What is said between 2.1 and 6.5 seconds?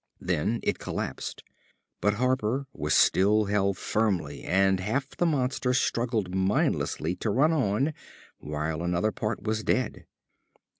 Harper was still held firmly and half the monster struggled